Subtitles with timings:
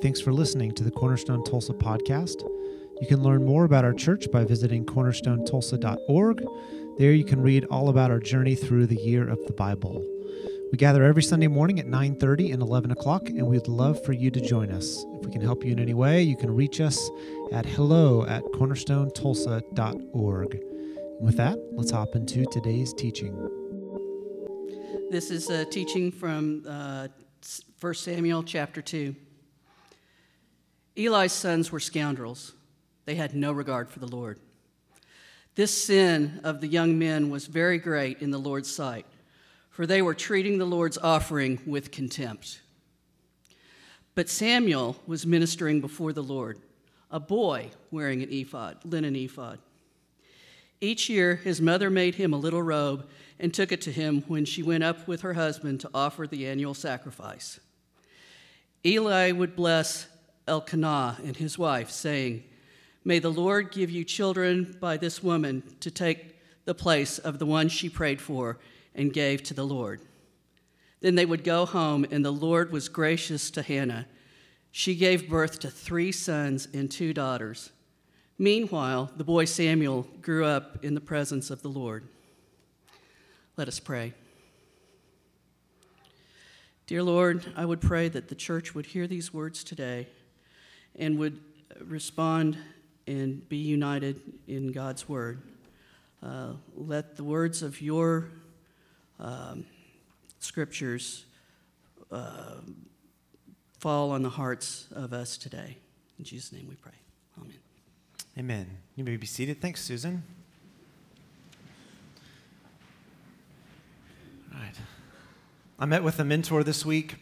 [0.00, 2.48] Thanks for listening to the Cornerstone Tulsa podcast.
[3.00, 6.44] You can learn more about our church by visiting cornerstonetulsa.org.
[6.98, 10.06] There you can read all about our journey through the year of the Bible.
[10.70, 14.30] We gather every Sunday morning at 9:30 and 11 o'clock, and we'd love for you
[14.30, 15.04] to join us.
[15.14, 17.10] If we can help you in any way, you can reach us
[17.50, 20.54] at hello at cornerstonetulsa.org.
[20.54, 23.34] And with that, let's hop into today's teaching.
[25.10, 27.08] This is a teaching from uh,
[27.80, 29.16] 1 Samuel chapter 2.
[30.98, 32.54] Eli's sons were scoundrels.
[33.04, 34.40] They had no regard for the Lord.
[35.54, 39.06] This sin of the young men was very great in the Lord's sight,
[39.70, 42.60] for they were treating the Lord's offering with contempt.
[44.14, 46.58] But Samuel was ministering before the Lord,
[47.10, 49.60] a boy wearing an ephod, linen ephod.
[50.80, 54.44] Each year, his mother made him a little robe and took it to him when
[54.44, 57.60] she went up with her husband to offer the annual sacrifice.
[58.84, 60.08] Eli would bless
[60.48, 62.42] Elkanah and his wife, saying,
[63.04, 67.46] May the Lord give you children by this woman to take the place of the
[67.46, 68.58] one she prayed for
[68.94, 70.00] and gave to the Lord.
[71.00, 74.06] Then they would go home, and the Lord was gracious to Hannah.
[74.72, 77.70] She gave birth to three sons and two daughters.
[78.36, 82.08] Meanwhile, the boy Samuel grew up in the presence of the Lord.
[83.56, 84.12] Let us pray.
[86.86, 90.08] Dear Lord, I would pray that the church would hear these words today
[90.96, 91.38] and would
[91.84, 92.56] respond
[93.06, 95.40] and be united in God's word.
[96.22, 98.28] Uh, let the words of your
[99.20, 99.64] um,
[100.40, 101.24] scriptures
[102.10, 102.56] uh,
[103.78, 105.76] fall on the hearts of us today.
[106.18, 106.92] In Jesus' name we pray.
[107.38, 107.58] Amen.
[108.38, 108.66] Amen.
[108.96, 109.60] You may be seated.
[109.60, 110.22] Thanks, Susan.
[114.52, 114.74] All right.
[115.78, 117.14] I met with a mentor this week,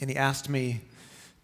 [0.00, 0.82] and he asked me,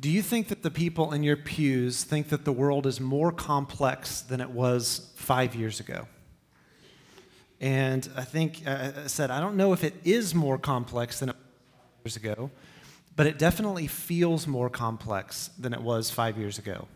[0.02, 3.30] Do you think that the people in your pews think that the world is more
[3.30, 6.08] complex than it was five years ago?
[7.60, 11.28] And I think uh, I said, I don't know if it is more complex than
[11.28, 12.50] it was five years ago,
[13.14, 16.88] but it definitely feels more complex than it was five years ago.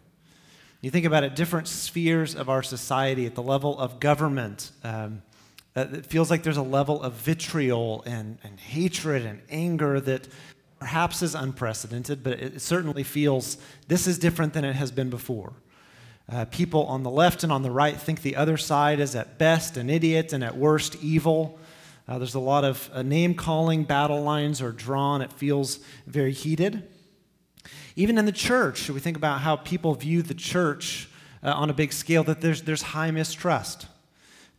[0.81, 5.23] You think about it, different spheres of our society, at the level of government, um,
[5.77, 10.27] uh, it feels like there's a level of vitriol and, and hatred and anger that
[10.79, 13.57] perhaps is unprecedented, but it certainly feels
[13.89, 15.55] this is different than it has been before.
[16.31, 19.39] Uh, people on the left and on the right think the other side is at
[19.39, 21.59] best an idiot and at worst evil.
[22.09, 25.23] Uh, there's a lot of uh, name calling, battle lines are drawn.
[25.23, 26.89] It feels very heated.
[27.95, 31.09] Even in the church, we think about how people view the church
[31.43, 33.87] uh, on a big scale, that there's, there's high mistrust.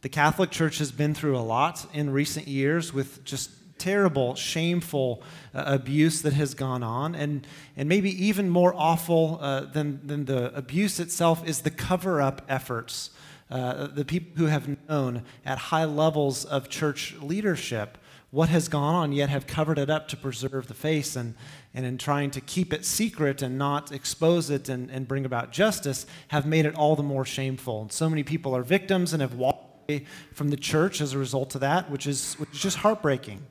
[0.02, 5.22] The Catholic Church has been through a lot in recent years with just terrible, shameful
[5.54, 7.16] uh, abuse that has gone on.
[7.16, 7.46] And,
[7.76, 12.44] and maybe even more awful uh, than, than the abuse itself is the cover up
[12.50, 13.12] efforts.
[13.50, 17.98] Uh, the people who have known at high levels of church leadership
[18.30, 21.16] what has gone on, yet have covered it up to preserve the face.
[21.16, 21.36] And,
[21.74, 25.52] and in trying to keep it secret and not expose it and, and bring about
[25.52, 27.82] justice, have made it all the more shameful.
[27.84, 31.18] And so many people are victims and have walked away from the church as a
[31.18, 33.46] result of that, which is, which is just heartbreaking.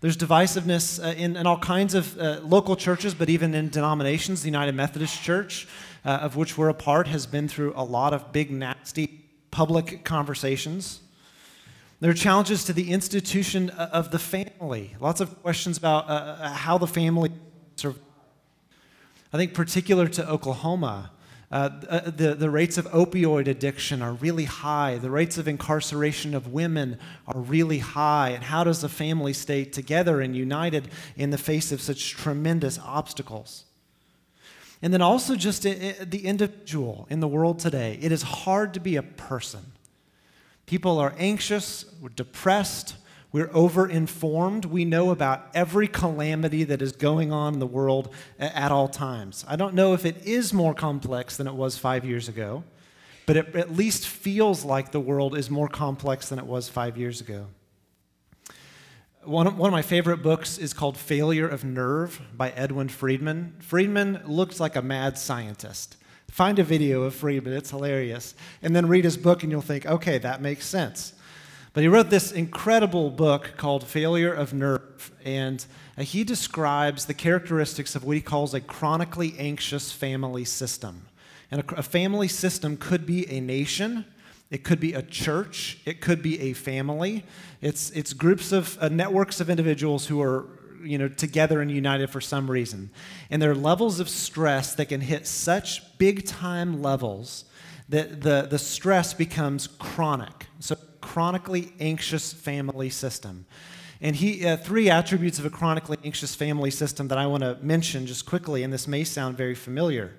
[0.00, 4.42] There's divisiveness uh, in, in, all kinds of uh, local churches, but even in denominations.
[4.42, 5.66] The United Methodist Church,
[6.04, 10.04] uh, of which we're a part, has been through a lot of big, nasty public
[10.04, 11.00] conversations.
[12.00, 14.94] There are challenges to the institution uh, of the family.
[15.00, 17.30] Lots of questions about uh, uh, how the family
[17.76, 18.02] survives.
[19.32, 21.10] I think, particular to Oklahoma,
[21.50, 21.68] uh,
[22.10, 24.98] the, the rates of opioid addiction are really high.
[24.98, 28.30] The rates of incarceration of women are really high.
[28.30, 32.78] And how does the family stay together and united in the face of such tremendous
[32.80, 33.64] obstacles?
[34.82, 37.98] And then also, just the individual in the world today.
[38.02, 39.72] It is hard to be a person.
[40.66, 42.96] People are anxious, depressed,
[43.32, 44.66] we're overinformed.
[44.66, 49.44] We know about every calamity that is going on in the world at all times.
[49.48, 52.64] I don't know if it is more complex than it was five years ago,
[53.26, 56.96] but it at least feels like the world is more complex than it was five
[56.96, 57.48] years ago.
[59.24, 63.56] One of, one of my favorite books is called Failure of Nerve by Edwin Friedman.
[63.58, 65.96] Friedman looks like a mad scientist.
[66.30, 68.36] Find a video of Friedman, it's hilarious.
[68.62, 71.12] And then read his book, and you'll think, okay, that makes sense.
[71.76, 75.62] But he wrote this incredible book called Failure of Nerve, and
[75.98, 81.02] uh, he describes the characteristics of what he calls a chronically anxious family system.
[81.50, 84.06] And a, a family system could be a nation,
[84.50, 87.24] it could be a church, it could be a family.
[87.60, 90.46] It's, it's groups of uh, networks of individuals who are
[90.82, 92.88] you know, together and united for some reason.
[93.28, 97.44] And there are levels of stress that can hit such big time levels
[97.90, 100.46] that the, the stress becomes chronic.
[100.58, 100.76] So,
[101.06, 103.46] chronically anxious family system.
[104.00, 107.56] And he, uh, three attributes of a chronically anxious family system that I want to
[107.62, 110.16] mention just quickly, and this may sound very familiar.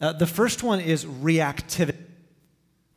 [0.00, 1.96] Uh, the first one is reactivity.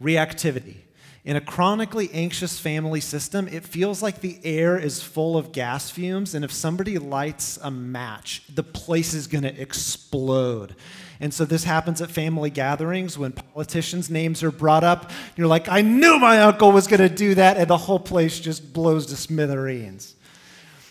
[0.01, 0.75] Reactivity.
[1.23, 5.89] In a chronically anxious family system, it feels like the air is full of gas
[5.89, 10.75] fumes, and if somebody lights a match, the place is going to explode.
[11.19, 15.11] And so this happens at family gatherings when politicians' names are brought up.
[15.35, 18.39] You're like, I knew my uncle was going to do that, and the whole place
[18.39, 20.15] just blows to smithereens.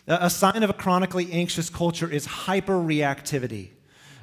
[0.09, 3.71] A sign of a chronically anxious culture is hyperreactivity.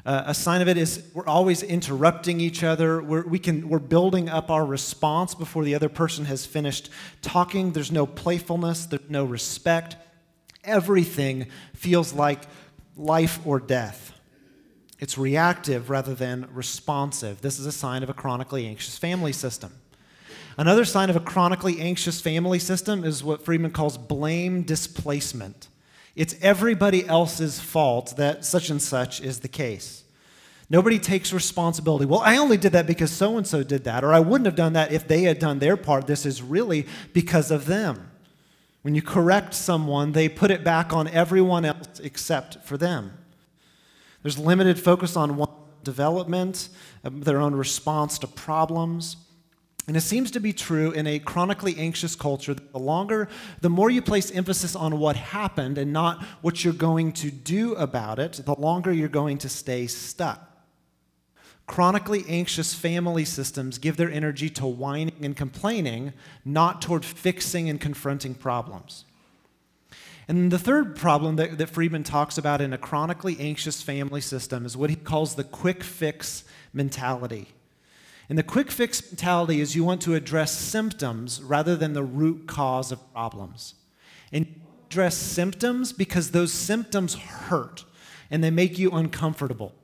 [0.05, 3.01] Uh, a sign of it is we're always interrupting each other.
[3.01, 6.89] We're, we can, we're building up our response before the other person has finished
[7.21, 7.71] talking.
[7.71, 9.95] There's no playfulness, there's no respect.
[10.65, 12.41] Everything feels like
[12.97, 14.13] life or death.
[15.03, 17.41] It's reactive rather than responsive.
[17.41, 19.73] This is a sign of a chronically anxious family system.
[20.57, 25.67] Another sign of a chronically anxious family system is what Friedman calls blame displacement.
[26.15, 30.05] It's everybody else's fault that such and such is the case.
[30.69, 32.05] Nobody takes responsibility.
[32.05, 34.55] Well, I only did that because so and so did that, or I wouldn't have
[34.55, 36.07] done that if they had done their part.
[36.07, 38.09] This is really because of them.
[38.83, 43.17] When you correct someone, they put it back on everyone else except for them.
[44.23, 45.45] There's limited focus on
[45.83, 46.69] development,
[47.03, 49.17] uh, their own response to problems.
[49.85, 53.27] And it seems to be true in a chronically anxious culture that the longer,
[53.59, 57.75] the more you place emphasis on what happened and not what you're going to do
[57.75, 60.49] about it, the longer you're going to stay stuck.
[61.67, 66.13] Chronically anxious family systems give their energy to whining and complaining,
[66.45, 69.03] not toward fixing and confronting problems.
[70.33, 74.65] And the third problem that, that Friedman talks about in a chronically anxious family system
[74.65, 76.43] is what he calls the quick fix
[76.73, 77.49] mentality.
[78.29, 82.47] And the quick fix mentality is you want to address symptoms rather than the root
[82.47, 83.75] cause of problems.
[84.31, 87.85] And address symptoms because those symptoms hurt
[88.31, 89.75] and they make you uncomfortable.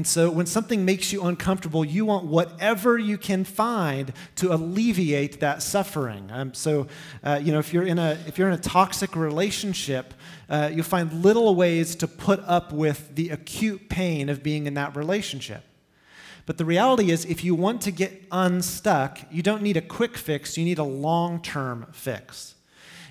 [0.00, 5.40] And so when something makes you uncomfortable, you want whatever you can find to alleviate
[5.40, 6.30] that suffering.
[6.32, 6.86] Um, so,
[7.22, 10.14] uh, you know, if you're in a if you're in a toxic relationship,
[10.48, 14.72] uh, you'll find little ways to put up with the acute pain of being in
[14.72, 15.64] that relationship.
[16.46, 20.16] But the reality is, if you want to get unstuck, you don't need a quick
[20.16, 22.54] fix, you need a long term fix.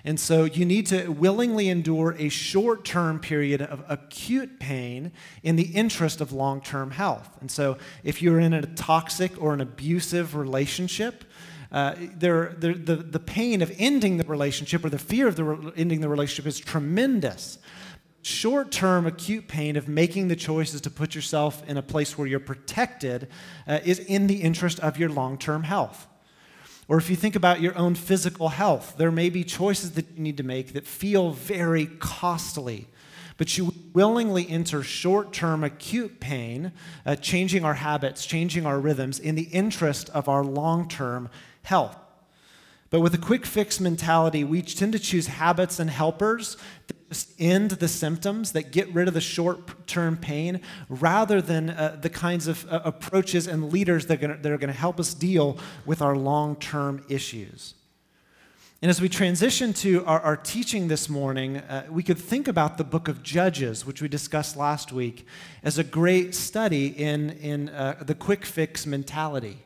[0.09, 5.11] And so you need to willingly endure a short term period of acute pain
[5.43, 7.29] in the interest of long term health.
[7.41, 11.25] And so if you're in a toxic or an abusive relationship,
[11.71, 16.01] uh, the, the pain of ending the relationship or the fear of the re- ending
[16.01, 17.59] the relationship is tremendous
[18.23, 22.25] short term acute pain of making the choices to put yourself in a place where
[22.25, 23.27] you're protected
[23.67, 26.07] uh, is in the interest of your long term health.
[26.89, 30.23] Or if you think about your own physical health, there may be choices that you
[30.23, 32.87] need to make that feel very costly.
[33.37, 36.71] But you willingly enter short term acute pain,
[37.05, 41.29] uh, changing our habits, changing our rhythms in the interest of our long term
[41.61, 41.95] health.
[42.89, 46.57] But with a quick fix mentality, we tend to choose habits and helpers
[46.87, 51.69] that just end the symptoms, that get rid of the short term pain, rather than
[51.69, 55.57] uh, the kinds of uh, approaches and leaders that are going to help us deal
[55.85, 57.75] with our long term issues.
[58.81, 62.77] And as we transition to our, our teaching this morning, uh, we could think about
[62.77, 65.27] the book of Judges, which we discussed last week,
[65.63, 69.59] as a great study in, in uh, the quick fix mentality.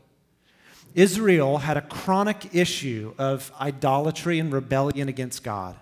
[0.96, 5.76] Israel had a chronic issue of idolatry and rebellion against God.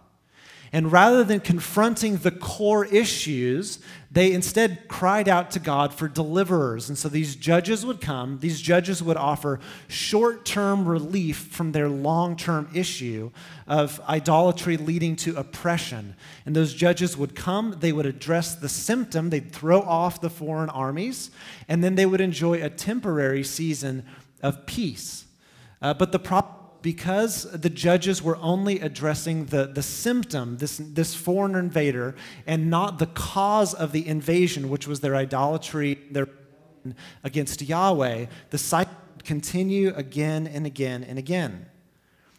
[0.74, 6.88] And rather than confronting the core issues, they instead cried out to God for deliverers.
[6.88, 11.90] And so these judges would come, these judges would offer short term relief from their
[11.90, 13.32] long term issue
[13.68, 16.16] of idolatry leading to oppression.
[16.46, 20.70] And those judges would come, they would address the symptom, they'd throw off the foreign
[20.70, 21.32] armies,
[21.68, 24.06] and then they would enjoy a temporary season
[24.42, 25.26] of peace.
[25.82, 31.14] Uh, but the problem, because the judges were only addressing the, the symptom, this, this
[31.14, 32.16] foreign invader,
[32.48, 36.28] and not the cause of the invasion, which was their idolatry, their
[37.24, 41.68] against Yahweh, the cycle would continue again and again and again.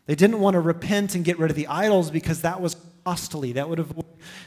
[0.06, 3.52] They didn't want to repent and get rid of the idols because that was costly.
[3.52, 3.94] That would, have,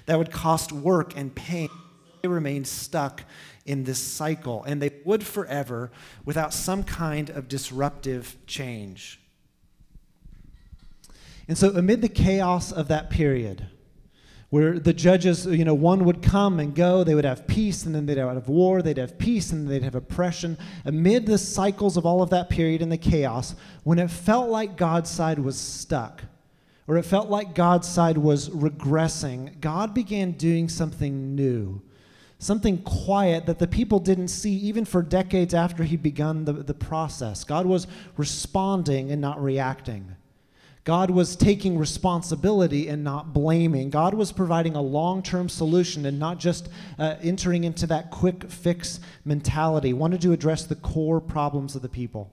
[0.06, 1.70] that would cost work and pain.
[2.22, 3.24] They remained stuck
[3.66, 5.92] in this cycle, and they would forever
[6.24, 9.20] without some kind of disruptive change.
[11.48, 13.68] And so, amid the chaos of that period,
[14.50, 17.94] where the judges, you know, one would come and go, they would have peace, and
[17.94, 20.58] then they'd have war, they'd have peace, and they'd have oppression.
[20.86, 24.78] Amid the cycles of all of that period and the chaos, when it felt like
[24.78, 26.24] God's side was stuck,
[26.88, 31.82] or it felt like God's side was regressing, God began doing something new,
[32.40, 36.74] something quiet that the people didn't see even for decades after he'd begun the, the
[36.74, 37.44] process.
[37.44, 37.88] God was
[38.18, 40.16] responding and not reacting.
[40.86, 43.90] God was taking responsibility and not blaming.
[43.90, 48.50] God was providing a long term solution and not just uh, entering into that quick
[48.52, 49.94] fix mentality.
[49.94, 52.32] Wanted to address the core problems of the people.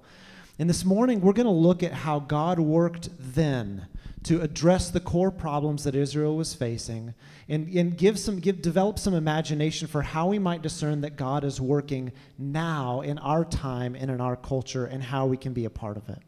[0.59, 3.87] And this morning, we're going to look at how God worked then
[4.25, 7.15] to address the core problems that Israel was facing
[7.49, 11.45] and, and give some, give, develop some imagination for how we might discern that God
[11.45, 15.65] is working now in our time and in our culture and how we can be
[15.65, 16.19] a part of it.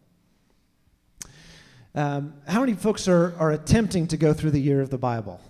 [1.94, 5.40] Um, how many folks are, are attempting to go through the year of the Bible?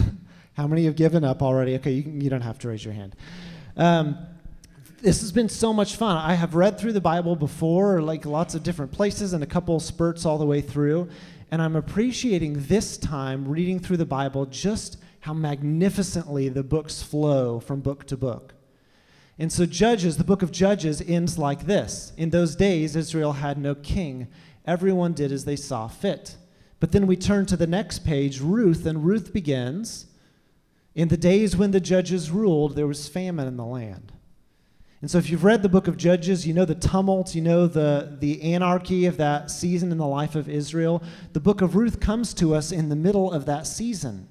[0.54, 1.76] how many have given up already?
[1.76, 3.14] Okay, you, you don't have to raise your hand.
[3.76, 4.18] Um,
[5.00, 6.16] this has been so much fun.
[6.16, 9.78] I have read through the Bible before, like lots of different places, and a couple
[9.78, 11.10] spurts all the way through.
[11.54, 17.60] And I'm appreciating this time reading through the Bible just how magnificently the books flow
[17.60, 18.54] from book to book.
[19.38, 23.56] And so, Judges, the book of Judges ends like this In those days, Israel had
[23.56, 24.26] no king,
[24.66, 26.36] Everyone did as they saw fit.
[26.80, 30.06] But then we turn to the next page, Ruth, and Ruth begins
[30.96, 34.10] In the days when the judges ruled, there was famine in the land.
[35.04, 37.66] And so, if you've read the book of Judges, you know the tumult, you know
[37.66, 41.02] the, the anarchy of that season in the life of Israel.
[41.34, 44.26] The book of Ruth comes to us in the middle of that season.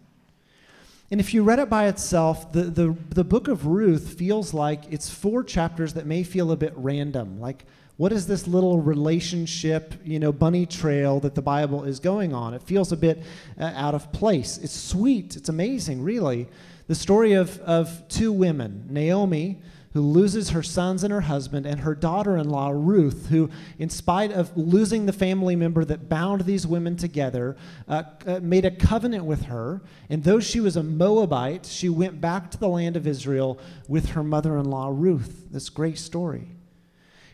[1.11, 4.91] And if you read it by itself, the, the, the book of Ruth feels like
[4.91, 7.39] it's four chapters that may feel a bit random.
[7.39, 7.65] Like,
[7.97, 12.55] what is this little relationship, you know, bunny trail that the Bible is going on?
[12.55, 13.21] It feels a bit
[13.59, 14.57] uh, out of place.
[14.57, 16.47] It's sweet, it's amazing, really.
[16.87, 19.61] The story of, of two women, Naomi,
[19.93, 23.89] who loses her sons and her husband, and her daughter in law, Ruth, who, in
[23.89, 27.55] spite of losing the family member that bound these women together,
[27.87, 29.81] uh, uh, made a covenant with her.
[30.09, 34.09] And though she was a Moabite, she went back to the land of Israel with
[34.09, 35.45] her mother in law, Ruth.
[35.51, 36.47] This great story.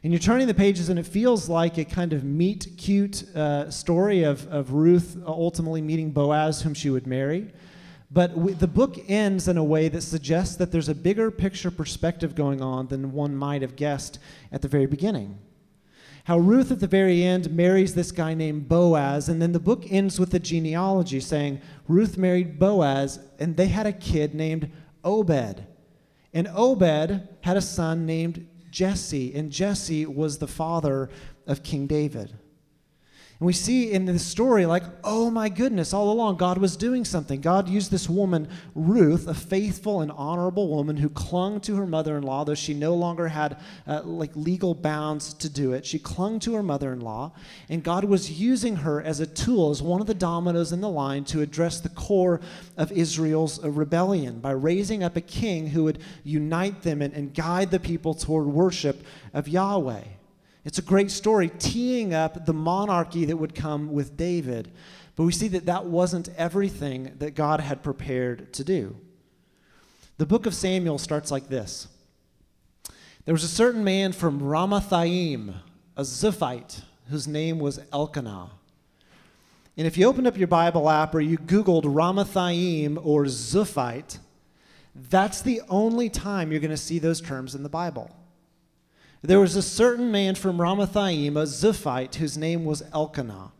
[0.03, 3.69] And you're turning the pages, and it feels like a kind of meet cute uh,
[3.69, 7.51] story of, of Ruth ultimately meeting Boaz, whom she would marry.
[8.11, 11.69] But we, the book ends in a way that suggests that there's a bigger picture
[11.69, 14.19] perspective going on than one might have guessed
[14.51, 15.37] at the very beginning.
[16.23, 19.85] How Ruth at the very end marries this guy named Boaz, and then the book
[19.89, 24.71] ends with the genealogy saying Ruth married Boaz, and they had a kid named
[25.03, 25.63] Obed.
[26.33, 31.09] And Obed had a son named Jesse, and Jesse was the father
[31.47, 32.33] of King David.
[33.39, 37.05] And we see in this story, like, oh my goodness, all along God was doing
[37.05, 37.39] something.
[37.39, 42.17] God used this woman, Ruth, a faithful and honorable woman who clung to her mother
[42.17, 45.85] in law, though she no longer had uh, like legal bounds to do it.
[45.85, 47.31] She clung to her mother in law,
[47.69, 50.89] and God was using her as a tool, as one of the dominoes in the
[50.89, 52.41] line to address the core
[52.75, 57.33] of Israel's uh, rebellion by raising up a king who would unite them and, and
[57.33, 59.01] guide the people toward worship
[59.33, 60.03] of Yahweh.
[60.65, 64.71] It's a great story, teeing up the monarchy that would come with David.
[65.15, 68.95] But we see that that wasn't everything that God had prepared to do.
[70.17, 71.87] The book of Samuel starts like this
[73.25, 75.55] There was a certain man from Ramathaim,
[75.95, 78.51] a Zuphite, whose name was Elkanah.
[79.77, 84.19] And if you open up your Bible app or you Googled Ramathaim or Zuphite,
[84.93, 88.13] that's the only time you're going to see those terms in the Bible.
[89.21, 93.51] There was a certain man from Ramathaim, a Ziphite, whose name was Elkanah,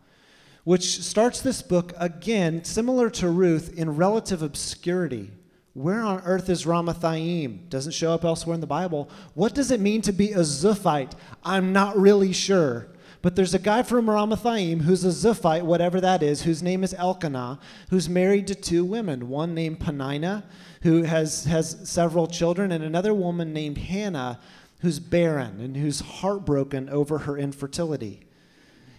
[0.63, 5.31] which starts this book again, similar to Ruth, in relative obscurity.
[5.73, 7.67] Where on earth is Ramathaim?
[7.69, 9.09] Doesn't show up elsewhere in the Bible.
[9.33, 11.11] What does it mean to be a Ziphite?
[11.43, 12.87] I'm not really sure.
[13.21, 16.93] But there's a guy from Ramathaim who's a Ziphite, whatever that is, whose name is
[16.93, 20.45] Elkanah, who's married to two women, one named Peninnah,
[20.83, 24.39] who has, has several children, and another woman named Hannah,
[24.79, 28.21] who's barren and who's heartbroken over her infertility.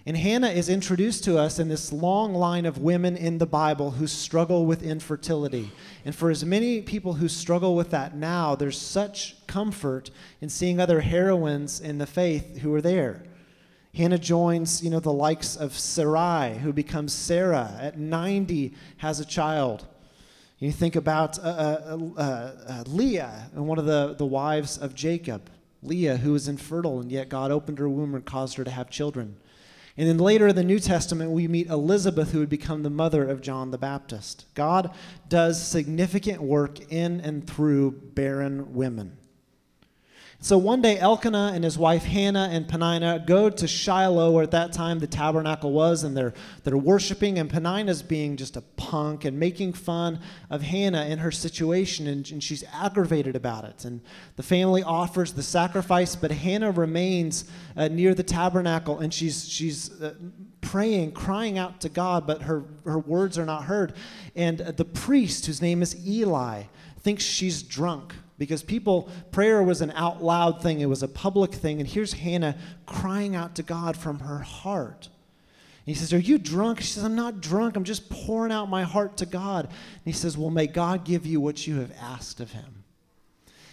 [0.06, 3.92] And Hannah is introduced to us in this long line of women in the Bible
[3.92, 5.70] who struggle with infertility.
[6.04, 10.10] And for as many people who struggle with that now, there's such comfort
[10.40, 13.22] in seeing other heroines in the faith who are there.
[13.94, 19.25] Hannah joins, you know, the likes of Sarai, who becomes Sarah at 90, has a
[19.25, 19.87] child.
[20.58, 25.50] You think about uh, uh, uh, uh Leah, one of the, the wives of Jacob.
[25.82, 28.90] Leah, who was infertile, and yet God opened her womb and caused her to have
[28.90, 29.37] children.
[29.96, 33.28] And then later in the New Testament, we meet Elizabeth, who would become the mother
[33.28, 34.46] of John the Baptist.
[34.54, 34.94] God
[35.28, 39.18] does significant work in and through barren women.
[40.42, 44.52] So one day, Elkanah and his wife Hannah and Peninnah go to Shiloh, where at
[44.52, 46.32] that time the tabernacle was, and they're,
[46.64, 47.38] they're worshiping.
[47.38, 50.18] And Peninnah's being just a punk and making fun
[50.49, 53.85] of Hannah in her situation, and, and she's aggravated about it.
[53.85, 54.00] And
[54.37, 57.44] the family offers the sacrifice, but Hannah remains
[57.76, 60.14] uh, near the tabernacle, and she's, she's uh,
[60.62, 63.92] praying, crying out to God, but her, her words are not heard.
[64.35, 66.62] And uh, the priest, whose name is Eli,
[67.02, 71.52] thinks she's drunk because people, prayer was an out loud thing, it was a public
[71.52, 71.78] thing.
[71.78, 72.56] And here's Hannah
[72.87, 75.11] crying out to God from her heart.
[75.87, 76.80] And he says, Are you drunk?
[76.80, 77.76] She says, I'm not drunk.
[77.76, 79.66] I'm just pouring out my heart to God.
[79.66, 79.75] And
[80.06, 82.85] he says, Well, may God give you what you have asked of him.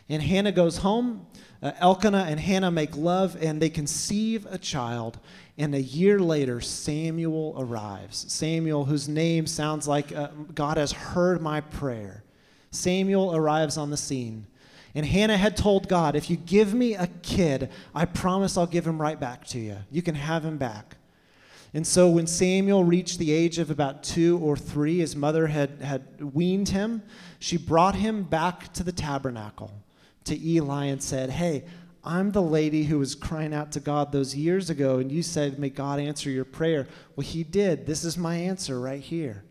[0.10, 1.26] And Hannah goes home.
[1.64, 5.18] Uh, Elkanah and Hannah make love, and they conceive a child.
[5.58, 8.26] And a year later, Samuel arrives.
[8.28, 12.26] Samuel, whose name sounds like uh, God has heard my prayer.
[12.72, 14.46] Samuel arrives on the scene.
[14.98, 18.88] And Hannah had told God, If you give me a kid, I promise I'll give
[18.88, 19.78] him right back to you.
[19.92, 20.98] You can have him back.
[21.76, 25.84] And so when Samuel reached the age of about two or three, his mother had,
[25.84, 27.04] had weaned him.
[27.38, 29.72] She brought him back to the tabernacle
[30.24, 31.66] to Eli and said, Hey,
[32.04, 35.60] I'm the lady who was crying out to God those years ago, and you said,
[35.60, 36.88] May God answer your prayer.
[37.16, 37.86] Well, he did.
[37.86, 39.44] This is my answer right here.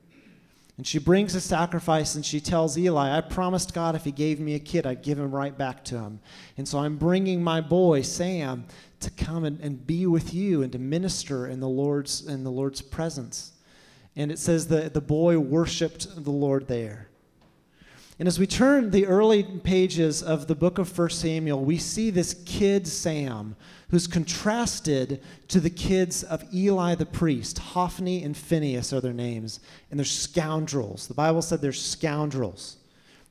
[0.76, 4.40] And she brings a sacrifice and she tells Eli, I promised God if he gave
[4.40, 6.20] me a kid, I'd give him right back to him.
[6.58, 8.66] And so I'm bringing my boy, Sam,
[9.00, 12.50] to come and, and be with you and to minister in the Lord's, in the
[12.50, 13.52] Lord's presence.
[14.16, 17.08] And it says that the boy worshiped the Lord there.
[18.18, 22.10] And as we turn the early pages of the book of 1 Samuel, we see
[22.10, 23.56] this kid Sam
[23.90, 27.58] who's contrasted to the kids of Eli the priest.
[27.58, 31.06] Hophni and Phinehas are their names, and they're scoundrels.
[31.06, 32.78] The Bible said they're scoundrels.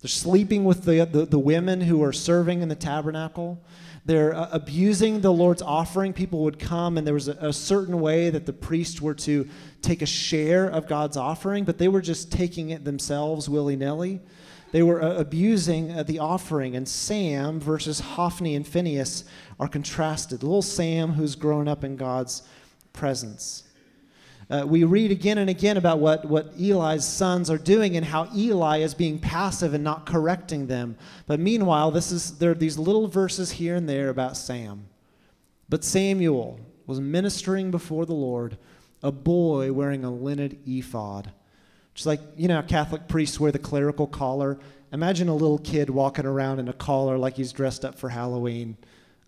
[0.02, 3.62] They're sleeping with the, the, the women who are serving in the tabernacle.
[4.06, 6.14] They're uh, abusing the Lord's offering.
[6.14, 9.50] People would come, and there was a, a certain way that the priests were to
[9.82, 14.22] take a share of God's offering, but they were just taking it themselves willy nilly.
[14.72, 19.24] They were uh, abusing uh, the offering, and Sam versus Hophni and Phinehas
[19.60, 20.44] are contrasted.
[20.44, 22.44] Little Sam, who's grown up in God's
[22.94, 23.64] presence.
[24.50, 28.30] Uh, we read again and again about what, what Eli's sons are doing and how
[28.36, 30.96] Eli is being passive and not correcting them.
[31.26, 34.86] But meanwhile, this is, there are these little verses here and there about Sam.
[35.68, 38.58] But Samuel was ministering before the Lord,
[39.02, 41.32] a boy wearing a linen ephod.
[41.96, 44.60] Just like, you know, Catholic priests wear the clerical collar.
[44.92, 48.78] Imagine a little kid walking around in a collar like he's dressed up for Halloween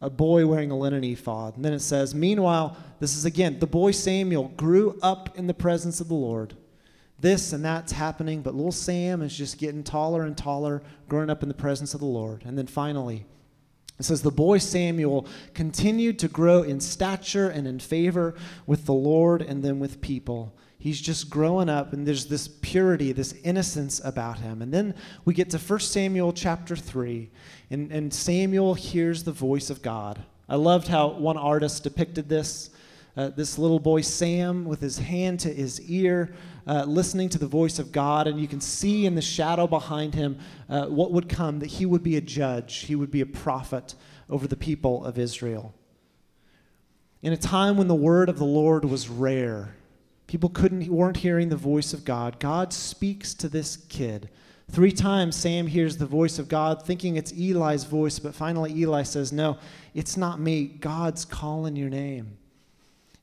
[0.02, 1.56] a boy wearing a linen ephod.
[1.56, 5.54] And then it says, Meanwhile, this is again, the boy Samuel grew up in the
[5.54, 6.56] presence of the Lord.
[7.20, 11.42] This and that's happening, but little Sam is just getting taller and taller, growing up
[11.42, 12.44] in the presence of the Lord.
[12.46, 13.26] And then finally,
[14.00, 18.36] it says, The boy Samuel continued to grow in stature and in favor
[18.68, 20.56] with the Lord and then with people.
[20.88, 24.62] He's just growing up, and there's this purity, this innocence about him.
[24.62, 24.96] And then
[25.26, 27.30] we get to 1 Samuel chapter 3,
[27.70, 30.24] and, and Samuel hears the voice of God.
[30.48, 32.70] I loved how one artist depicted this.
[33.18, 36.34] Uh, this little boy, Sam, with his hand to his ear,
[36.68, 40.14] uh, listening to the voice of God, and you can see in the shadow behind
[40.14, 40.38] him
[40.70, 43.96] uh, what would come that he would be a judge, he would be a prophet
[44.30, 45.74] over the people of Israel.
[47.24, 49.77] In a time when the word of the Lord was rare,
[50.28, 54.30] people couldn't, weren't hearing the voice of God, God speaks to this kid
[54.70, 59.04] Three times Sam hears the voice of God, thinking it's Eli's voice, but finally Eli
[59.04, 59.58] says, No,
[59.94, 60.66] it's not me.
[60.66, 62.38] God's calling your name.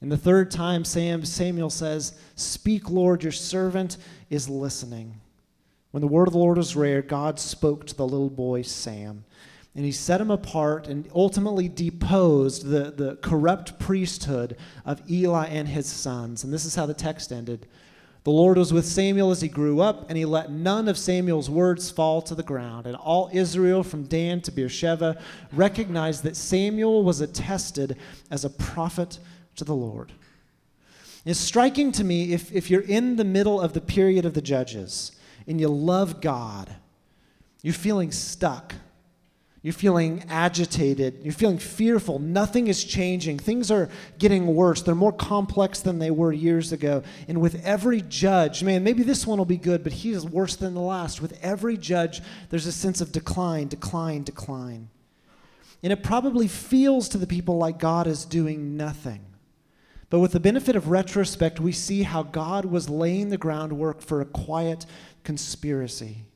[0.01, 3.99] And the third time Sam, Samuel says, Speak, Lord, your servant
[4.31, 5.21] is listening.
[5.91, 9.25] When the word of the Lord was rare, God spoke to the little boy Sam.
[9.77, 15.67] And he set him apart and ultimately deposed the, the corrupt priesthood of Eli and
[15.67, 16.45] his sons.
[16.45, 17.67] And this is how the text ended.
[18.23, 21.51] The Lord was with Samuel as he grew up, and he let none of Samuel's
[21.51, 22.87] words fall to the ground.
[22.87, 25.21] And all Israel, from Dan to Beersheba,
[25.53, 27.99] recognized that Samuel was attested
[28.31, 29.19] as a prophet
[29.57, 30.13] to the Lord.
[31.27, 34.43] It's striking to me if, if you're in the middle of the period of the
[34.43, 35.13] judges
[35.47, 36.75] and you love God,
[37.63, 38.75] you're feeling stuck
[39.65, 41.21] you're feeling agitated.
[41.23, 42.19] You're feeling fearful.
[42.19, 43.39] Nothing is changing.
[43.39, 44.83] Things are getting worse.
[44.83, 47.03] They're more complex than they were years ago.
[47.29, 50.75] And with every judge, man, maybe this one will be good, but he's worse than
[50.75, 51.23] the last.
[51.23, 54.91] With every judge, there's a sense of decline, decline, decline.
[55.83, 59.25] And it probably feels to the people like God is doing nothing.
[60.11, 64.21] But with the benefit of retrospect, we see how God was laying the groundwork for
[64.21, 64.85] a quiet
[65.23, 66.27] conspiracy.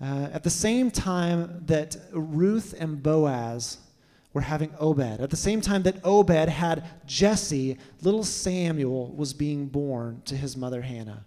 [0.00, 3.78] Uh, at the same time that Ruth and Boaz
[4.34, 9.66] were having Obed, at the same time that Obed had Jesse, little Samuel was being
[9.66, 11.24] born to his mother Hannah.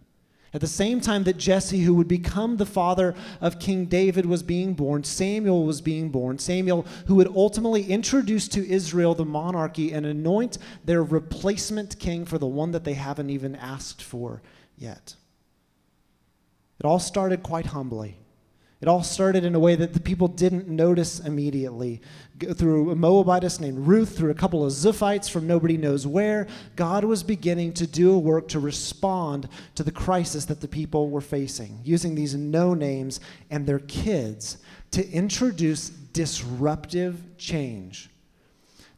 [0.54, 4.42] At the same time that Jesse, who would become the father of King David, was
[4.42, 6.40] being born, Samuel was being born.
[6.40, 12.38] Samuel, who would ultimately introduce to Israel the monarchy and anoint their replacement king for
[12.38, 14.42] the one that they haven't even asked for
[14.76, 15.16] yet.
[16.80, 18.19] It all started quite humbly.
[18.82, 22.02] It all started in a way that the people didn't notice immediately.
[22.56, 27.04] Through a Moabitess named Ruth, through a couple of Ziphites from nobody knows where, God
[27.04, 31.20] was beginning to do a work to respond to the crisis that the people were
[31.20, 34.60] facing, using these no names and their kids
[34.92, 38.10] to introduce disruptive change.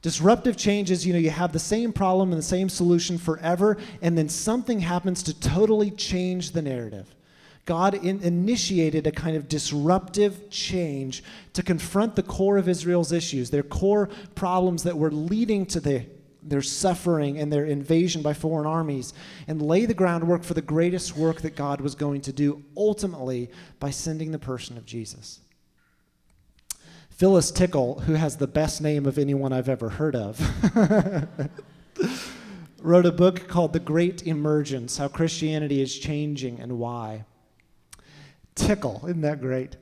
[0.04, 3.78] Disruptive change is, you know, you have the same problem and the same solution forever,
[4.04, 7.14] and then something happens to totally change the narrative.
[7.66, 13.50] God in, initiated a kind of disruptive change to confront the core of Israel's issues,
[13.50, 16.06] their core problems that were leading to the,
[16.42, 19.14] their suffering and their invasion by foreign armies,
[19.48, 23.50] and lay the groundwork for the greatest work that God was going to do, ultimately
[23.80, 25.40] by sending the person of Jesus.
[27.12, 30.40] Phyllis Tickle, who has the best name of anyone I've ever heard of,
[32.82, 37.26] wrote a book called The Great Emergence How Christianity is Changing and Why
[38.56, 39.02] tickle.
[39.04, 39.78] Isn't that great?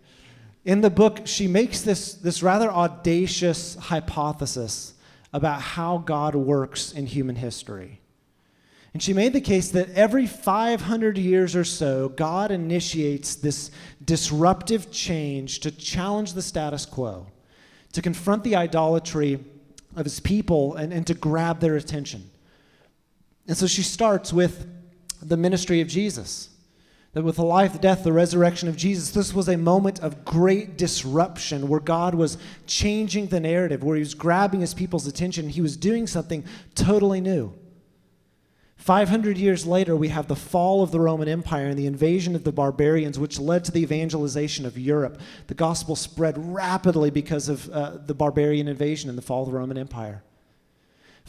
[0.65, 4.93] In the book, she makes this, this rather audacious hypothesis
[5.31, 8.01] about how God works in human history.
[8.93, 13.69] And she made the case that every 500 years or so, God initiates this
[14.03, 17.27] disruptive change to challenge the status quo,
[17.93, 19.43] to confront the idolatry
[19.95, 22.29] of his people, and, and to grab their attention.
[23.47, 24.67] And so she starts with
[25.21, 26.49] the ministry of Jesus.
[27.13, 30.77] That with the life, death, the resurrection of Jesus, this was a moment of great
[30.77, 35.49] disruption where God was changing the narrative, where He was grabbing His people's attention.
[35.49, 36.45] He was doing something
[36.75, 37.53] totally new.
[38.77, 42.45] 500 years later, we have the fall of the Roman Empire and the invasion of
[42.45, 45.19] the barbarians, which led to the evangelization of Europe.
[45.47, 49.57] The gospel spread rapidly because of uh, the barbarian invasion and the fall of the
[49.57, 50.23] Roman Empire.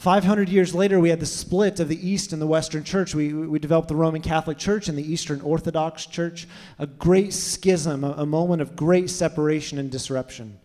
[0.01, 3.13] 500 years later, we had the split of the East and the Western Church.
[3.13, 6.47] We, we developed the Roman Catholic Church and the Eastern Orthodox Church,
[6.79, 10.57] a great schism, a, a moment of great separation and disruption.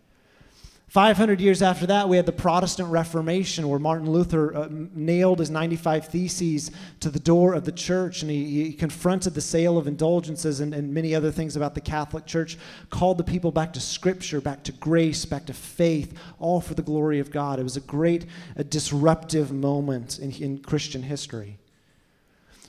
[0.97, 5.51] 500 years after that, we had the Protestant Reformation, where Martin Luther uh, nailed his
[5.51, 9.87] 95 Theses to the door of the church, and he, he confronted the sale of
[9.87, 12.57] indulgences and, and, many other things about the Catholic Church,
[12.89, 16.81] called the people back to Scripture, back to grace, back to faith, all for the
[16.81, 17.61] glory of God.
[17.61, 18.25] It was a great,
[18.57, 21.59] a disruptive moment in, in Christian history.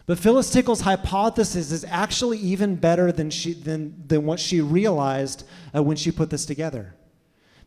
[0.05, 5.47] But Phyllis Tickle's hypothesis is actually even better than, she, than, than what she realized
[5.73, 6.93] uh, when she put this together.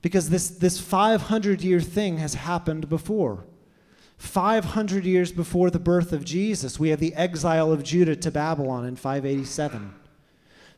[0.02, 3.44] Because this, this 500 year thing has happened before.
[4.16, 8.84] 500 years before the birth of Jesus, we have the exile of Judah to Babylon
[8.84, 9.94] in 587.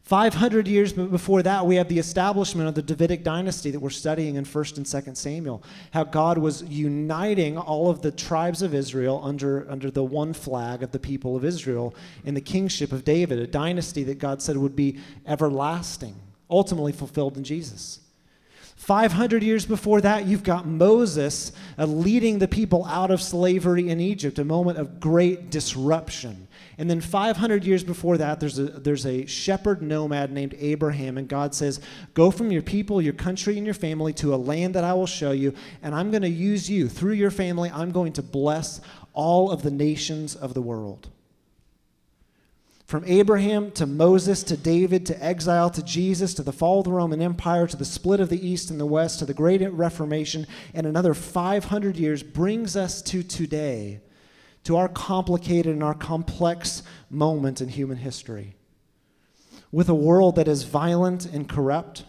[0.02, 4.34] 500 years before that, we have the establishment of the Davidic dynasty that we're studying
[4.34, 5.62] in 1st and 2nd Samuel.
[5.92, 10.82] How God was uniting all of the tribes of Israel under, under the one flag
[10.82, 14.56] of the people of Israel in the kingship of David, a dynasty that God said
[14.56, 16.16] would be everlasting,
[16.50, 18.01] ultimately fulfilled in Jesus.
[18.82, 24.00] 500 years before that, you've got Moses uh, leading the people out of slavery in
[24.00, 26.48] Egypt, a moment of great disruption.
[26.78, 31.28] And then 500 years before that, there's a, there's a shepherd nomad named Abraham, and
[31.28, 31.80] God says,
[32.14, 35.06] Go from your people, your country, and your family to a land that I will
[35.06, 36.88] show you, and I'm going to use you.
[36.88, 38.80] Through your family, I'm going to bless
[39.12, 41.08] all of the nations of the world.
[42.92, 46.92] From Abraham to Moses to David to exile to Jesus to the fall of the
[46.92, 50.46] Roman Empire to the split of the East and the West to the Great Reformation
[50.74, 54.00] and another 500 years brings us to today,
[54.64, 58.56] to our complicated and our complex moment in human history.
[59.70, 62.04] With a world that is violent and corrupt,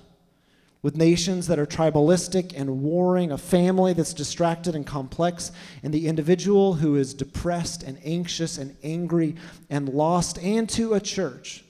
[0.84, 6.08] with nations that are tribalistic and warring, a family that's distracted and complex, and the
[6.08, 9.36] individual who is depressed and anxious and angry
[9.70, 11.64] and lost, and to a church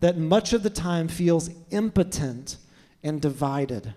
[0.00, 2.56] that much of the time feels impotent
[3.02, 3.94] and divided.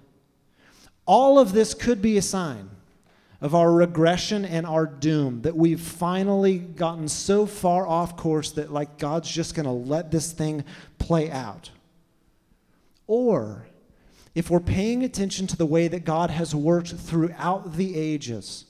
[1.05, 2.69] All of this could be a sign
[3.41, 8.71] of our regression and our doom, that we've finally gotten so far off course that,
[8.71, 10.63] like, God's just going to let this thing
[10.99, 11.71] play out.
[13.07, 13.65] Or
[14.33, 18.65] if we're paying attention to the way that God has worked throughout the ages,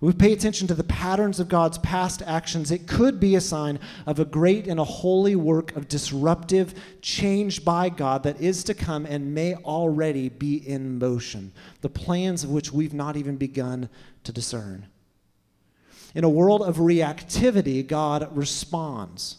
[0.00, 3.80] we pay attention to the patterns of God's past actions, it could be a sign
[4.06, 8.74] of a great and a holy work of disruptive change by God that is to
[8.74, 13.88] come and may already be in motion, the plans of which we've not even begun
[14.22, 14.86] to discern.
[16.14, 19.38] In a world of reactivity, God responds.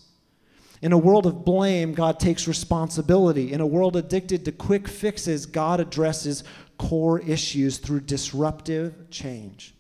[0.81, 3.51] In a world of blame, God takes responsibility.
[3.51, 6.43] In a world addicted to quick fixes, God addresses
[6.77, 9.73] core issues through disruptive change.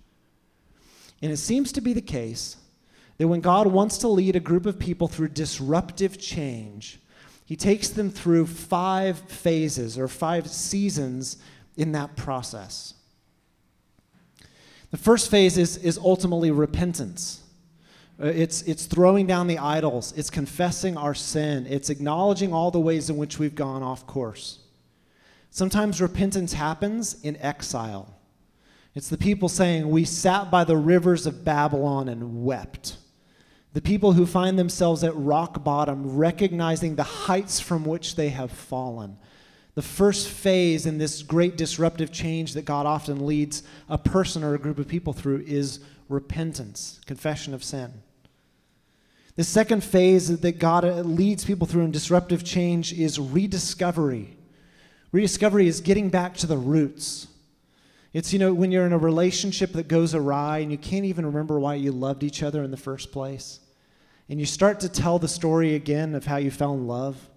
[1.21, 2.57] And it seems to be the case
[3.17, 6.99] that when God wants to lead a group of people through disruptive change,
[7.45, 11.37] he takes them through five phases or five seasons
[11.77, 12.93] in that process.
[14.91, 17.43] The first phase is, is ultimately repentance.
[18.21, 20.13] Uh, it's, it's throwing down the idols.
[20.17, 21.65] It's confessing our sin.
[21.67, 24.59] It's acknowledging all the ways in which we've gone off course.
[25.51, 28.13] Sometimes repentance happens in exile.
[28.93, 32.97] It's the people saying, We sat by the rivers of Babylon and wept.
[33.73, 38.51] The people who find themselves at rock bottom, recognizing the heights from which they have
[38.51, 39.17] fallen.
[39.75, 44.55] The first phase in this great disruptive change that God often leads a person or
[44.55, 45.79] a group of people through is
[46.09, 47.93] repentance, confession of sin.
[49.39, 54.35] The second phase that God uh, leads people through in disruptive change is rediscovery.
[55.13, 57.29] Rediscovery is getting back to the roots.
[58.11, 61.25] It's, you know, when you're in a relationship that goes awry and you can't even
[61.25, 63.61] remember why you loved each other in the first place.
[64.27, 67.29] And you start to tell the story again of how you fell in love.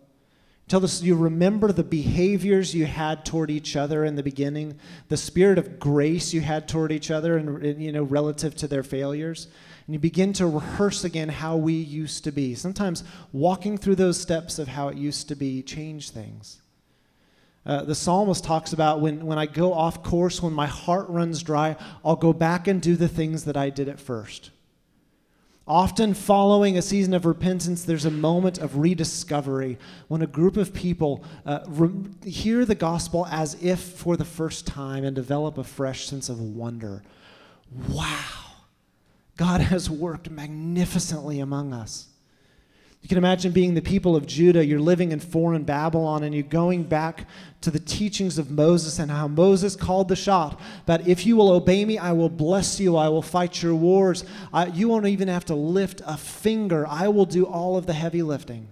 [0.67, 5.17] Tell this, you remember the behaviors you had toward each other in the beginning, the
[5.17, 9.47] spirit of grace you had toward each other, and you know, relative to their failures.
[9.87, 12.55] And you begin to rehearse again how we used to be.
[12.55, 16.61] Sometimes walking through those steps of how it used to be change things.
[17.65, 21.43] Uh, the psalmist talks about when, when I go off course, when my heart runs
[21.43, 24.51] dry, I'll go back and do the things that I did at first.
[25.67, 30.75] Often, following a season of repentance, there's a moment of rediscovery when a group of
[30.75, 35.65] people uh, re- hear the gospel as if for the first time and develop a
[35.65, 37.05] fresh sense of wonder.
[37.89, 38.42] Wow,
[39.37, 42.09] God has worked magnificently among us.
[43.03, 44.65] You can imagine being the people of Judah.
[44.65, 47.27] You're living in foreign Babylon and you're going back
[47.63, 51.51] to the teachings of Moses and how Moses called the shot that if you will
[51.51, 52.97] obey me, I will bless you.
[52.97, 54.25] I will fight your wars.
[54.53, 56.87] I, you won't even have to lift a finger.
[56.87, 58.69] I will do all of the heavy lifting.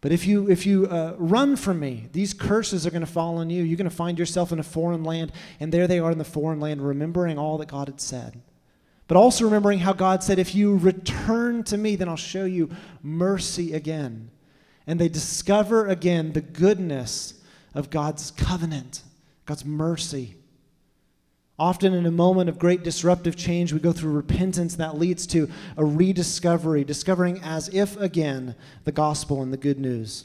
[0.00, 3.38] But if you, if you uh, run from me, these curses are going to fall
[3.38, 3.62] on you.
[3.62, 6.24] You're going to find yourself in a foreign land, and there they are in the
[6.24, 8.40] foreign land, remembering all that God had said.
[9.06, 12.70] But also remembering how God said, If you return to me, then I'll show you
[13.02, 14.30] mercy again.
[14.86, 17.34] And they discover again the goodness
[17.74, 19.02] of God's covenant,
[19.46, 20.36] God's mercy.
[21.58, 25.48] Often, in a moment of great disruptive change, we go through repentance that leads to
[25.76, 30.24] a rediscovery, discovering as if again the gospel and the good news.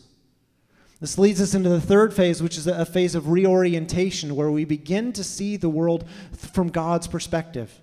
[1.00, 4.66] This leads us into the third phase, which is a phase of reorientation, where we
[4.66, 7.80] begin to see the world from God's perspective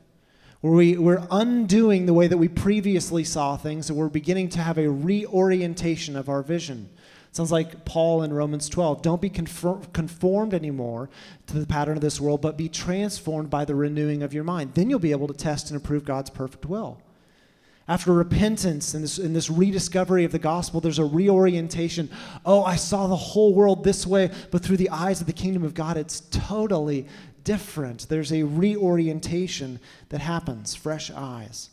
[0.66, 4.58] where we, we're undoing the way that we previously saw things and we're beginning to
[4.58, 6.88] have a reorientation of our vision.
[7.30, 9.00] Sounds like Paul in Romans 12.
[9.00, 11.08] Don't be conformed anymore
[11.46, 14.74] to the pattern of this world, but be transformed by the renewing of your mind.
[14.74, 17.00] Then you'll be able to test and approve God's perfect will.
[17.86, 22.10] After repentance and this, and this rediscovery of the gospel, there's a reorientation.
[22.44, 25.62] Oh, I saw the whole world this way, but through the eyes of the kingdom
[25.62, 27.06] of God, it's totally
[27.46, 28.08] different.
[28.08, 29.80] There's a reorientation
[30.10, 31.70] that happens, fresh eyes.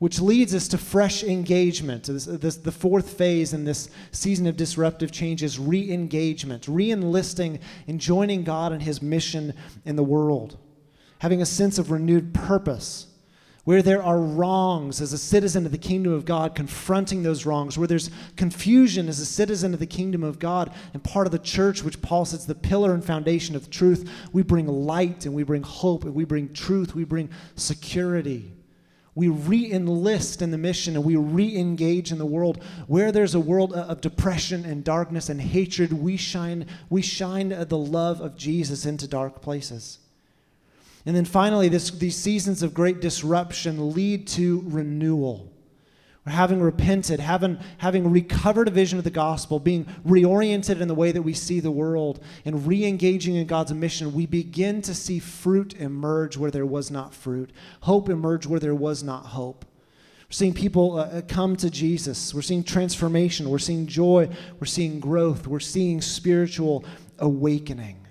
[0.00, 2.04] Which leads us to fresh engagement.
[2.08, 6.90] This, this, the fourth phase in this season of disruptive change is re engagement, re
[6.90, 10.58] enlisting and joining God in His mission in the world,
[11.20, 13.06] having a sense of renewed purpose
[13.64, 17.78] where there are wrongs as a citizen of the kingdom of God, confronting those wrongs,
[17.78, 21.38] where there's confusion as a citizen of the kingdom of God and part of the
[21.38, 25.44] church, which Paul says the pillar and foundation of truth, we bring light and we
[25.44, 28.52] bring hope and we bring truth, we bring security.
[29.14, 32.64] We re enlist in the mission and we re engage in the world.
[32.86, 37.64] Where there's a world of depression and darkness and hatred, we shine, we shine uh,
[37.64, 39.98] the love of Jesus into dark places.
[41.04, 45.52] And then finally, this, these seasons of great disruption lead to renewal.
[46.24, 51.10] Having repented, having, having recovered a vision of the gospel, being reoriented in the way
[51.10, 55.18] that we see the world, and re engaging in God's mission, we begin to see
[55.18, 59.64] fruit emerge where there was not fruit, hope emerge where there was not hope.
[60.28, 62.32] We're seeing people uh, uh come to Jesus.
[62.32, 63.50] We're seeing transformation.
[63.50, 64.28] We're seeing joy.
[64.60, 65.48] We're seeing growth.
[65.48, 66.84] We're seeing spiritual
[67.18, 68.01] awakening.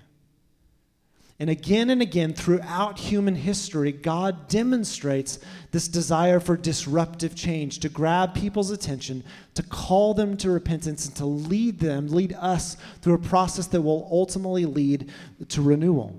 [1.42, 5.40] And again and again throughout human history, God demonstrates
[5.72, 9.24] this desire for disruptive change, to grab people's attention,
[9.54, 13.82] to call them to repentance, and to lead them, lead us through a process that
[13.82, 15.10] will ultimately lead
[15.48, 16.16] to renewal.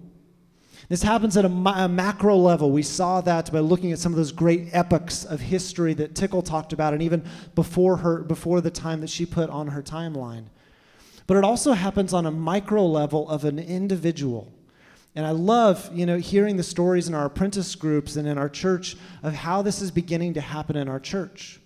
[0.89, 2.71] This happens at a, a, macro level.
[2.71, 6.41] We saw that by looking at some of those great epochs of history that Tickle
[6.41, 7.23] talked about, and even
[7.55, 10.47] before her, before the time that she put on her timeline.
[11.27, 14.51] But it also happens on a micro level of an individual.
[15.15, 18.49] And I love, you know, hearing the stories in our apprentice groups and in our
[18.49, 21.59] church of how this is beginning to happen in our church.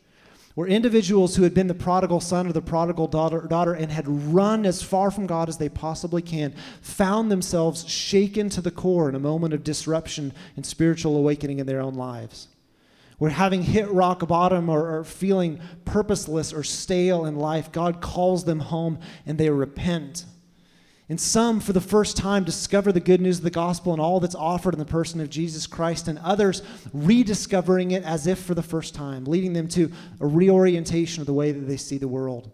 [0.55, 4.07] Where individuals who had been the prodigal son or the prodigal daughter, daughter and had
[4.07, 9.07] run as far from God as they possibly can found themselves shaken to the core
[9.07, 12.47] in a moment of disruption and spiritual awakening in their own lives.
[13.19, 18.43] Where having hit rock bottom or, or feeling purposeless or stale in life, God calls
[18.43, 20.25] them home and they repent
[21.09, 24.19] and some, for the first time, discover the good news of the gospel and all
[24.19, 28.53] that's offered in the person of Jesus Christ, and others rediscovering it as if for
[28.53, 29.89] the first time, leading them to
[30.19, 32.51] a reorientation of the way that they see the world,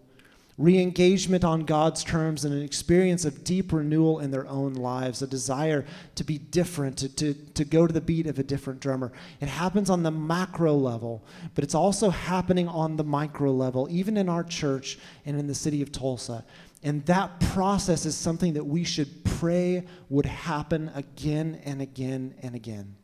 [0.60, 5.24] re engagement on God's terms, and an experience of deep renewal in their own lives,
[5.24, 8.80] a desire to be different, to, to, to go to the beat of a different
[8.80, 9.12] drummer.
[9.42, 11.24] It happens on the macro level,
[11.56, 15.56] but it's also happening on the micro level, even in our church and in the
[15.56, 16.46] city of Tulsa.
[16.84, 22.56] And that process is something that we should pray would happen again and again and
[22.56, 22.96] again.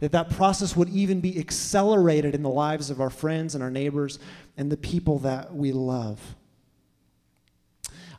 [0.00, 3.70] That that process would even be accelerated in the lives of our friends and our
[3.70, 4.18] neighbors
[4.58, 6.36] and the people that we love.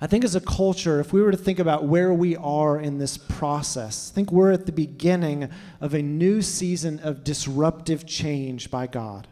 [0.02, 2.98] I think as a culture, if we were to think about where we are in
[2.98, 8.72] this process, I think we're at the beginning of a new season of disruptive change
[8.72, 9.28] by God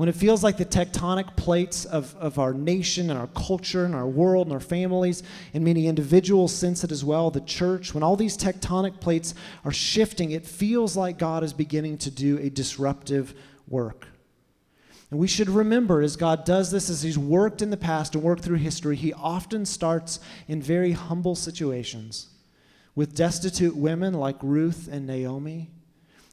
[0.00, 3.94] when it feels like the tectonic plates of, of our nation and our culture and
[3.94, 8.02] our world and our families, and many individuals sense it as well, the church, when
[8.02, 12.48] all these tectonic plates are shifting, it feels like God is beginning to do a
[12.48, 13.34] disruptive
[13.68, 14.06] work.
[15.10, 18.24] And we should remember as God does this, as He's worked in the past and
[18.24, 22.30] worked through history, He often starts in very humble situations
[22.94, 25.68] with destitute women like Ruth and Naomi,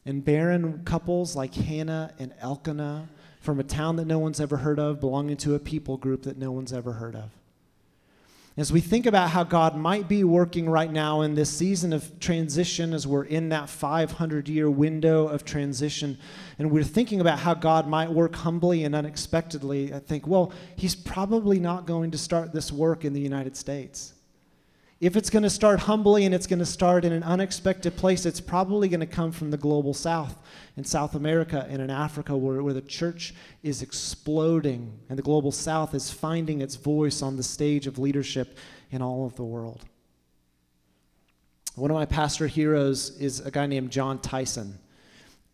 [0.05, 3.09] and barren couples like Hannah and Elkanah
[3.47, 6.37] from a town that no one's ever heard of, belonging to a people group that
[6.37, 7.29] no one's ever heard of.
[8.57, 12.19] As we think about how God might be working right now in this season of
[12.19, 16.17] transition, as we're in that 500 year window of transition,
[16.59, 20.93] and we're thinking about how God might work humbly and unexpectedly, I think, well, He's
[20.93, 24.11] probably not going to start this work in the United States.
[24.99, 28.25] If it's going to start humbly and it's going to start in an unexpected place,
[28.25, 30.41] it's probably going to come from the global south
[30.75, 35.51] in South America and in Africa, where, where the church is exploding and the global
[35.51, 38.57] south is finding its voice on the stage of leadership
[38.89, 39.85] in all of the world.
[41.75, 44.79] One of my pastor heroes is a guy named Jon Tyson.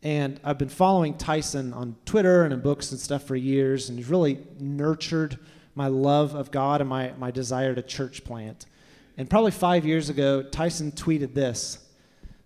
[0.04, 3.98] And I've been following Tyson on Twitter and in books and stuff for years, and
[3.98, 5.38] he's really nurtured
[5.76, 8.66] my love of God and my, my desire to church plant.
[9.18, 11.80] And probably five years ago, Tyson tweeted this.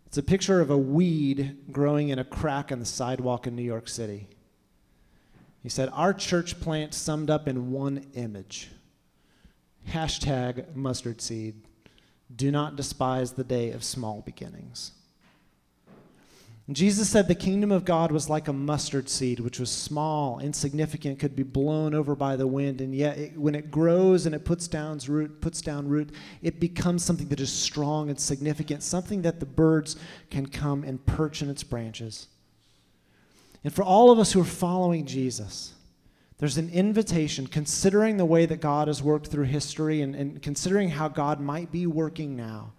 [0.06, 3.64] It's a picture of a weed growing in a crack in the sidewalk in New
[3.64, 4.28] York City.
[5.64, 8.70] He said, Our church plant summed up in one image.
[9.90, 11.62] Hashtag mustard seed.
[12.34, 14.92] Do not despise the day of small beginnings.
[16.70, 21.18] Jesus said the kingdom of God was like a mustard seed, which was small, insignificant,
[21.18, 24.44] could be blown over by the wind, and yet it, when it grows and it
[24.44, 26.10] puts down root, puts down root,
[26.42, 29.96] it becomes something that is strong and significant, something that the birds
[30.30, 32.28] can come and perch in its branches.
[33.64, 35.74] And for all of us who are following Jesus,
[36.38, 40.90] there's an invitation, considering the way that God has worked through history and, and considering
[40.90, 42.74] how God might be working now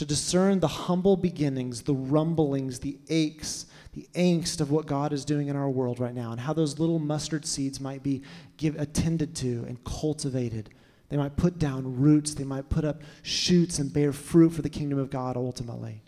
[0.00, 5.26] to discern the humble beginnings, the rumblings, the aches, the angst of what God is
[5.26, 8.22] doing in our world right now, and how those little mustard seeds might be
[8.56, 10.70] give, attended to and cultivated.
[11.10, 14.70] They might put down roots, they might put up shoots and bear fruit for the
[14.70, 16.00] kingdom of God ultimately.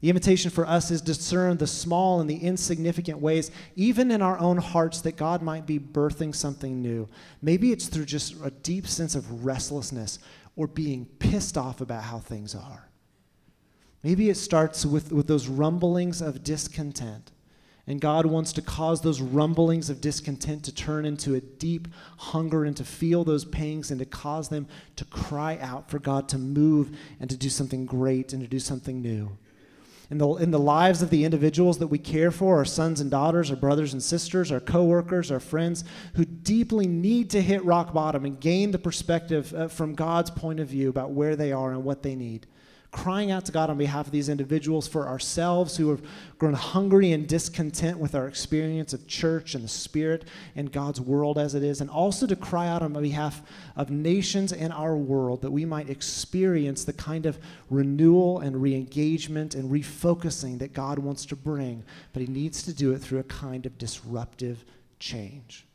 [0.00, 4.38] The invitation for us is discern the small and the insignificant ways, even in our
[4.38, 7.08] own hearts, that God might be birthing something new.
[7.42, 10.20] Maybe it's through just a deep sense of restlessness
[10.54, 12.90] or being pissed off about how things are.
[14.04, 17.32] Maybe it starts with, with those rumblings of discontent.
[17.86, 21.88] And God wants to cause those rumblings of discontent to turn into a deep
[22.18, 26.28] hunger and to feel those pangs and to cause them to cry out for God
[26.30, 29.36] to move and to do something great and to do something new.
[30.10, 33.10] In the, in the lives of the individuals that we care for, our sons and
[33.10, 35.82] daughters, our brothers and sisters, our coworkers, our friends,
[36.14, 40.60] who deeply need to hit rock bottom and gain the perspective uh, from God's point
[40.60, 42.46] of view about where they are and what they need
[42.94, 46.00] crying out to God on behalf of these individuals, for ourselves who have
[46.38, 51.36] grown hungry and discontent with our experience of church and the Spirit and God's world
[51.36, 53.42] as it is, and also to cry out on behalf
[53.74, 57.36] of nations and our world that we might experience the kind of
[57.68, 61.82] renewal and re engagement and refocusing that God wants to bring,
[62.12, 64.64] but He needs to do it through a kind of disruptive
[65.00, 65.66] change.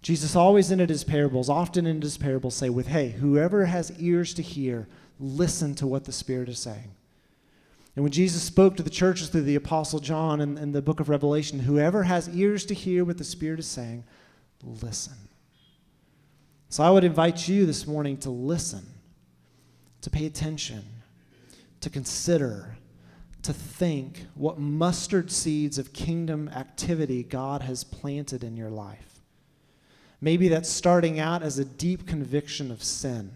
[0.00, 4.32] Jesus always ended his parables, often ended his parables, say with, hey, whoever has ears
[4.34, 4.86] to hear,
[5.18, 6.90] listen to what the Spirit is saying.
[7.94, 11.00] And when Jesus spoke to the churches through the Apostle John in, in the book
[11.00, 14.04] of Revelation, whoever has ears to hear what the Spirit is saying,
[14.62, 15.14] listen.
[16.68, 18.84] So I would invite you this morning to listen,
[20.02, 20.84] to pay attention,
[21.80, 22.76] to consider,
[23.42, 29.20] to think what mustard seeds of kingdom activity God has planted in your life.
[30.20, 33.30] Maybe that's starting out as a deep conviction of sin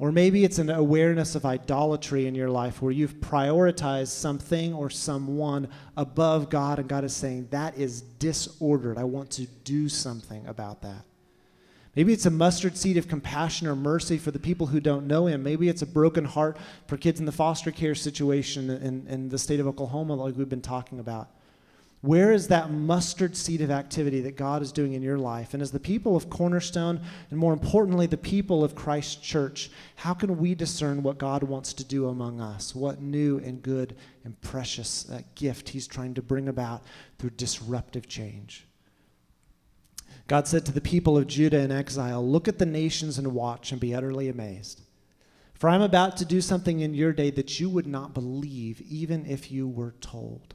[0.00, 4.88] or maybe it's an awareness of idolatry in your life where you've prioritized something or
[4.88, 8.96] someone above God, and God is saying, That is disordered.
[8.96, 11.04] I want to do something about that.
[11.94, 15.26] Maybe it's a mustard seed of compassion or mercy for the people who don't know
[15.26, 15.42] Him.
[15.42, 19.38] Maybe it's a broken heart for kids in the foster care situation in, in the
[19.38, 21.28] state of Oklahoma, like we've been talking about.
[22.02, 25.52] Where is that mustard seed of activity that God is doing in your life?
[25.52, 30.14] And as the people of Cornerstone, and more importantly, the people of Christ Church, how
[30.14, 32.74] can we discern what God wants to do among us?
[32.74, 36.84] What new and good and precious uh, gift He's trying to bring about
[37.18, 38.66] through disruptive change?
[40.26, 43.72] God said to the people of Judah in exile, Look at the nations and watch
[43.72, 44.80] and be utterly amazed.
[45.52, 49.26] For I'm about to do something in your day that you would not believe, even
[49.26, 50.54] if you were told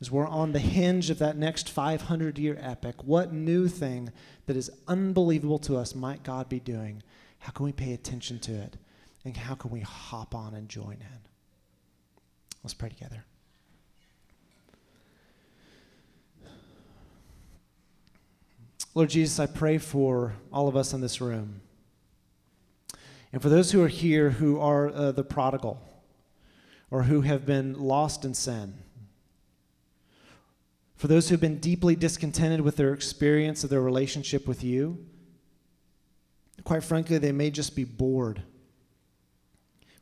[0.00, 4.10] as we're on the hinge of that next 500 year epic, what new thing
[4.46, 7.02] that is unbelievable to us might God be doing?
[7.40, 8.76] How can we pay attention to it?
[9.24, 11.20] And how can we hop on and join in?
[12.62, 13.24] Let's pray together.
[18.94, 21.60] Lord Jesus, I pray for all of us in this room.
[23.32, 25.80] And for those who are here who are uh, the prodigal
[26.90, 28.74] or who have been lost in sin
[31.00, 34.98] for those who've been deeply discontented with their experience of their relationship with you,
[36.62, 38.42] quite frankly, they may just be bored.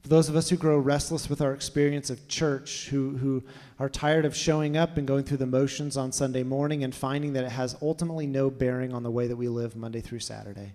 [0.03, 3.45] For those of us who grow restless with our experience of church, who, who
[3.79, 7.33] are tired of showing up and going through the motions on Sunday morning and finding
[7.35, 10.73] that it has ultimately no bearing on the way that we live Monday through Saturday.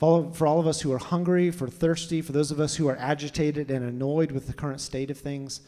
[0.00, 2.96] For all of us who are hungry, for thirsty, for those of us who are
[2.96, 5.60] agitated and annoyed with the current state of things,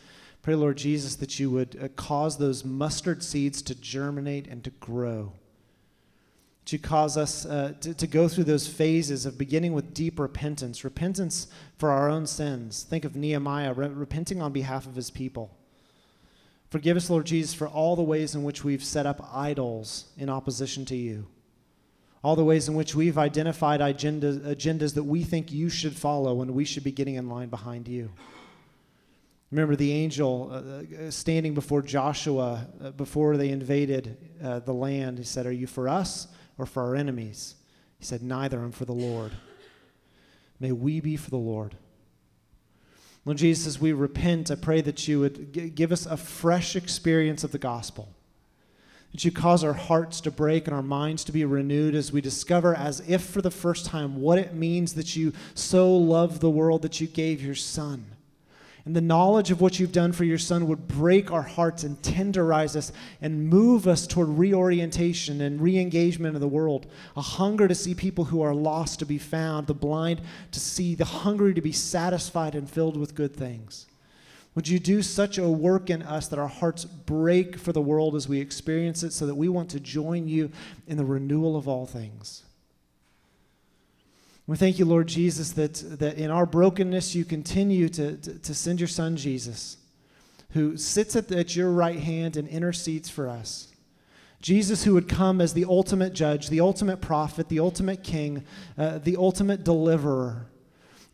[0.43, 4.71] Pray, Lord Jesus, that you would uh, cause those mustard seeds to germinate and to
[4.71, 5.33] grow.
[6.73, 10.85] You cause us uh, to, to go through those phases of beginning with deep repentance,
[10.85, 12.85] repentance for our own sins.
[12.89, 15.57] Think of Nehemiah re- repenting on behalf of his people.
[16.71, 20.29] Forgive us, Lord Jesus, for all the ways in which we've set up idols in
[20.29, 21.27] opposition to you.
[22.23, 26.43] All the ways in which we've identified agendas, agendas that we think you should follow
[26.43, 28.13] and we should be getting in line behind you.
[29.51, 35.19] Remember the angel uh, uh, standing before Joshua uh, before they invaded uh, the land.
[35.19, 37.57] He said, Are you for us or for our enemies?
[37.99, 38.63] He said, Neither.
[38.63, 39.33] I'm for the Lord.
[40.61, 41.75] May we be for the Lord.
[43.25, 47.43] Lord Jesus, we repent, I pray that you would g- give us a fresh experience
[47.45, 48.09] of the gospel.
[49.13, 52.21] That you cause our hearts to break and our minds to be renewed as we
[52.21, 56.49] discover, as if for the first time, what it means that you so love the
[56.49, 58.07] world that you gave your Son
[58.85, 62.01] and the knowledge of what you've done for your son would break our hearts and
[62.03, 66.87] tenderize us and move us toward reorientation and re engagement of the world.
[67.17, 70.21] A hunger to see people who are lost to be found, the blind
[70.53, 73.87] to see, the hungry to be satisfied and filled with good things.
[74.55, 78.17] Would you do such a work in us that our hearts break for the world
[78.17, 80.51] as we experience it so that we want to join you
[80.89, 82.43] in the renewal of all things?
[84.51, 88.53] We thank you, Lord Jesus, that, that in our brokenness you continue to, to, to
[88.53, 89.77] send your son Jesus,
[90.55, 93.69] who sits at, at your right hand and intercedes for us.
[94.43, 98.43] Jesus, who would come as the ultimate judge, the ultimate prophet, the ultimate king,
[98.77, 100.47] uh, the ultimate deliverer,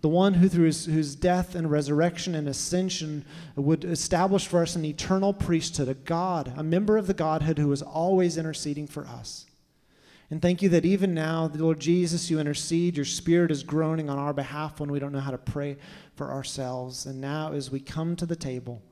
[0.01, 3.23] the one who, through his, whose death and resurrection and ascension,
[3.55, 7.71] would establish for us an eternal priesthood, a God, a member of the Godhead who
[7.71, 9.46] is always interceding for us.
[10.31, 12.97] And thank you that even now, Lord Jesus, you intercede.
[12.97, 15.77] Your spirit is groaning on our behalf when we don't know how to pray
[16.17, 17.07] for ourselves.
[17.07, 18.83] And now, as we come to the table,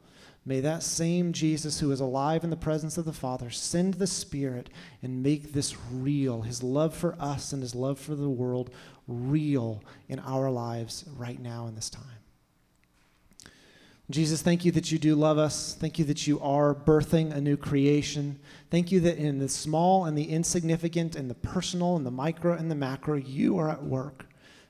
[0.46, 4.06] may that same Jesus who is alive in the presence of the Father send the
[4.06, 4.70] Spirit
[5.02, 8.70] and make this real, his love for us and his love for the world
[9.08, 12.13] real in our lives right now in this time.
[14.10, 15.74] Jesus, thank you that you do love us.
[15.80, 18.38] Thank you that you are birthing a new creation.
[18.70, 22.52] Thank you that in the small and the insignificant and the personal and the micro
[22.52, 24.26] and the macro, you are at work.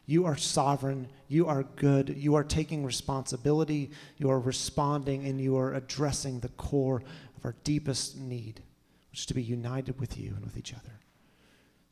[0.07, 1.09] You are sovereign.
[1.27, 2.15] You are good.
[2.17, 3.91] You are taking responsibility.
[4.19, 7.03] You are responding and you are addressing the core
[7.37, 8.63] of our deepest need,
[9.11, 11.01] which is to be united with you and with each other.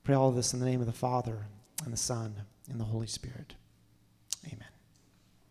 [0.04, 1.46] Pray all this in the name of the Father
[1.84, 3.54] and the Son and the Holy Spirit.